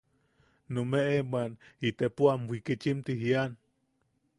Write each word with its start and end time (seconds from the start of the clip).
Numeʼe 0.73 1.17
bwan 1.29 1.51
itepo 1.87 2.23
am 2.33 2.41
wikichim 2.49 2.97
ti 3.05 3.13
jian. 3.21 3.51